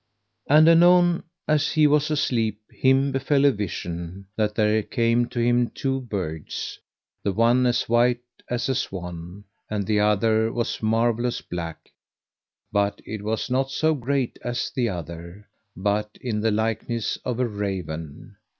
And 0.49 0.67
anon 0.67 1.25
as 1.47 1.73
he 1.73 1.85
was 1.85 2.09
asleep 2.09 2.59
him 2.71 3.11
befell 3.11 3.45
a 3.45 3.51
vision, 3.51 4.25
that 4.35 4.55
there 4.55 4.81
came 4.81 5.27
to 5.27 5.39
him 5.39 5.69
two 5.69 6.01
birds, 6.01 6.79
the 7.23 7.31
one 7.31 7.67
as 7.67 7.87
white 7.87 8.23
as 8.49 8.67
a 8.67 8.73
swan, 8.73 9.43
and 9.69 9.85
the 9.85 9.99
other 9.99 10.51
was 10.51 10.81
marvellous 10.81 11.41
black; 11.41 11.91
but 12.71 12.99
it 13.05 13.21
was 13.23 13.51
not 13.51 13.69
so 13.69 13.93
great 13.93 14.39
as 14.43 14.71
the 14.71 14.89
other, 14.89 15.47
but 15.77 16.09
in 16.19 16.41
the 16.41 16.49
likeness 16.49 17.19
of 17.23 17.39
a 17.39 17.45
Raven. 17.47 18.37